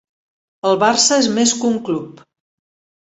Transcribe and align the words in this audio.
El 0.69 0.79
Barça 0.85 1.19
és 1.25 1.29
més 1.35 1.53
que 1.61 1.69
un 1.73 1.79
club. 1.91 2.25